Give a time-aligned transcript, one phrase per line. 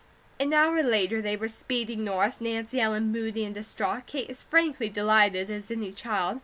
[0.39, 4.89] An hour later they were speeding north, Nancy Ellen moody and distraught, Kate as frankly
[4.89, 6.39] delighted as any child.